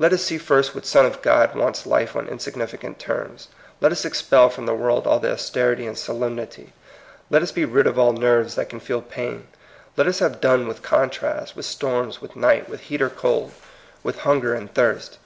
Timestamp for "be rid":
7.52-7.86